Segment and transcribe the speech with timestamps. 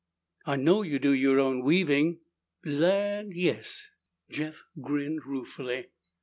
[0.47, 2.21] "I know you do your own weaving."
[2.65, 3.87] "Land, yes!"
[4.31, 5.89] Jeff grinned ruefully.